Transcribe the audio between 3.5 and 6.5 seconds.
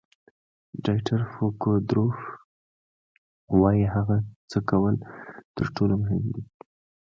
وایي هڅه کول تر ټولو مهم دي.